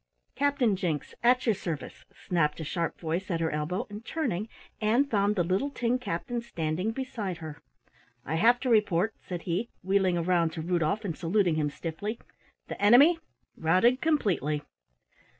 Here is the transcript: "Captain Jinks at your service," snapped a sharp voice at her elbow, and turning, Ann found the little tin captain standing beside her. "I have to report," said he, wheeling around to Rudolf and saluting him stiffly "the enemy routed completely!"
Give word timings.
"Captain 0.33 0.75
Jinks 0.75 1.13
at 1.21 1.45
your 1.45 1.53
service," 1.53 2.05
snapped 2.11 2.59
a 2.59 2.63
sharp 2.63 2.99
voice 2.99 3.29
at 3.29 3.39
her 3.39 3.51
elbow, 3.51 3.85
and 3.87 4.03
turning, 4.03 4.49
Ann 4.81 5.05
found 5.05 5.35
the 5.35 5.43
little 5.43 5.69
tin 5.69 5.99
captain 5.99 6.41
standing 6.41 6.89
beside 6.89 7.37
her. 7.37 7.61
"I 8.25 8.33
have 8.33 8.59
to 8.61 8.69
report," 8.71 9.13
said 9.19 9.43
he, 9.43 9.69
wheeling 9.83 10.17
around 10.17 10.53
to 10.53 10.61
Rudolf 10.63 11.05
and 11.05 11.15
saluting 11.15 11.53
him 11.53 11.69
stiffly 11.69 12.17
"the 12.67 12.81
enemy 12.81 13.19
routed 13.55 14.01
completely!" 14.01 14.63